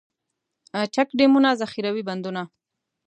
چک 0.93 1.07
ډیمونه، 1.19 1.49
ذخیروي 1.61 2.03
بندونه. 2.09 2.43